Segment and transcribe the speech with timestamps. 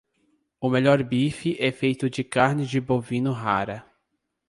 [0.59, 3.85] O melhor bife é feito de carne de bovino rara.